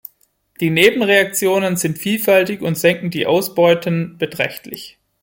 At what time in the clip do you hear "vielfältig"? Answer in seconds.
1.99-2.61